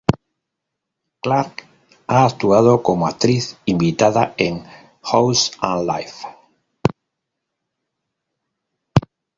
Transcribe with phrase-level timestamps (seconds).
[1.21, 1.63] Clarke
[2.07, 4.63] ha actuado como actriz invitada en
[5.03, 6.25] "House and Life".